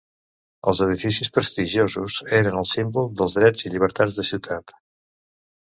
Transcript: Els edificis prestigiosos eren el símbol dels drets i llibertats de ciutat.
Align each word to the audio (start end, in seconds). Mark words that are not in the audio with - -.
Els 0.71 0.79
edificis 0.85 1.29
prestigiosos 1.35 2.17
eren 2.39 2.59
el 2.63 2.67
símbol 2.71 3.13
dels 3.21 3.39
drets 3.41 3.69
i 3.69 3.73
llibertats 3.75 4.21
de 4.21 4.27
ciutat. 4.31 4.79